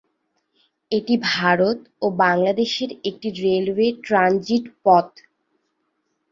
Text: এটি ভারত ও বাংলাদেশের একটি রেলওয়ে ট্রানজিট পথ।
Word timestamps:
এটি 0.91 1.13
ভারত 1.31 1.77
ও 2.01 2.07
বাংলাদেশের 2.21 2.91
একটি 3.03 3.27
রেলওয়ে 3.41 3.87
ট্রানজিট 4.05 4.65
পথ। 4.83 5.07